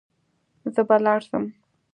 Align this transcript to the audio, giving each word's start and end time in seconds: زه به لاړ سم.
زه 0.73 0.81
به 0.87 0.95
لاړ 1.05 1.19
سم. 1.29 1.43